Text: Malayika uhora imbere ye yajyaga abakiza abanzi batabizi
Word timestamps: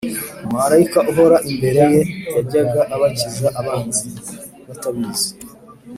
Malayika 0.53 0.99
uhora 1.11 1.37
imbere 1.51 1.81
ye 1.93 2.01
yajyaga 2.35 2.81
abakiza 2.95 3.47
abanzi 3.59 4.05
batabizi 4.67 5.29